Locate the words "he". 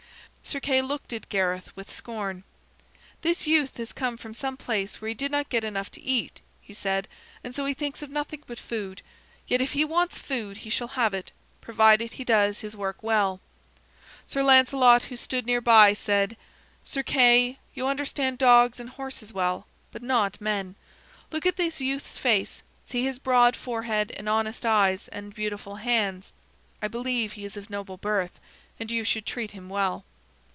5.07-5.13, 6.59-6.73, 7.63-7.73, 9.73-9.85, 10.57-10.69, 12.13-12.25, 27.33-27.45